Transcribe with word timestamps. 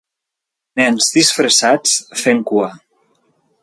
Nens 0.81 1.11
disfressats 1.17 1.95
fent 2.25 2.45
cua. 2.53 2.75